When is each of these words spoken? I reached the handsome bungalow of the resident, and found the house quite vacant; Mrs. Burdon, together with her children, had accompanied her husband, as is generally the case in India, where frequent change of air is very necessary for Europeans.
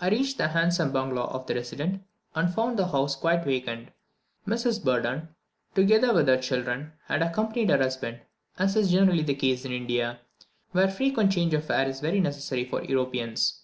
I 0.00 0.08
reached 0.08 0.38
the 0.38 0.48
handsome 0.48 0.90
bungalow 0.90 1.28
of 1.28 1.46
the 1.46 1.54
resident, 1.54 2.02
and 2.34 2.52
found 2.52 2.76
the 2.76 2.88
house 2.88 3.14
quite 3.14 3.44
vacant; 3.44 3.90
Mrs. 4.48 4.82
Burdon, 4.84 5.28
together 5.76 6.12
with 6.12 6.26
her 6.26 6.38
children, 6.38 6.94
had 7.06 7.22
accompanied 7.22 7.70
her 7.70 7.78
husband, 7.78 8.22
as 8.58 8.74
is 8.74 8.90
generally 8.90 9.22
the 9.22 9.36
case 9.36 9.64
in 9.64 9.70
India, 9.70 10.18
where 10.72 10.88
frequent 10.90 11.30
change 11.30 11.54
of 11.54 11.70
air 11.70 11.88
is 11.88 12.00
very 12.00 12.18
necessary 12.18 12.64
for 12.64 12.82
Europeans. 12.82 13.60